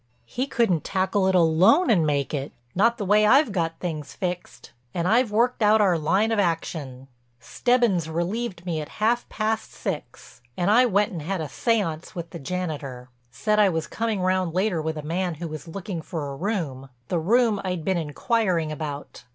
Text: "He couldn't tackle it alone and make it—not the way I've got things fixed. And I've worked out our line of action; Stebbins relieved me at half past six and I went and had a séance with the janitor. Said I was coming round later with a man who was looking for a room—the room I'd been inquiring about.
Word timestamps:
"He 0.25 0.47
couldn't 0.47 0.83
tackle 0.83 1.27
it 1.27 1.35
alone 1.35 1.91
and 1.91 2.07
make 2.07 2.33
it—not 2.33 2.97
the 2.97 3.05
way 3.05 3.23
I've 3.27 3.51
got 3.51 3.77
things 3.79 4.13
fixed. 4.13 4.71
And 4.95 5.07
I've 5.07 5.29
worked 5.29 5.61
out 5.61 5.79
our 5.79 5.95
line 5.95 6.31
of 6.31 6.39
action; 6.39 7.07
Stebbins 7.39 8.09
relieved 8.09 8.65
me 8.65 8.81
at 8.81 8.89
half 8.97 9.29
past 9.29 9.71
six 9.71 10.41
and 10.57 10.71
I 10.71 10.87
went 10.87 11.11
and 11.11 11.21
had 11.21 11.39
a 11.39 11.45
séance 11.45 12.15
with 12.15 12.31
the 12.31 12.39
janitor. 12.39 13.09
Said 13.29 13.59
I 13.59 13.69
was 13.69 13.85
coming 13.85 14.21
round 14.21 14.55
later 14.55 14.81
with 14.81 14.97
a 14.97 15.03
man 15.03 15.35
who 15.35 15.47
was 15.47 15.67
looking 15.67 16.01
for 16.01 16.31
a 16.31 16.35
room—the 16.35 17.19
room 17.19 17.61
I'd 17.63 17.85
been 17.85 17.99
inquiring 17.99 18.71
about. 18.71 19.23